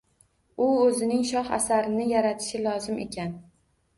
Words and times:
U 0.67 0.69
o‘zining 0.85 1.19
shoh 1.31 1.51
asarini 1.59 2.07
yaratishi 2.13 2.61
lozim 2.65 2.99
ekan. 3.07 3.37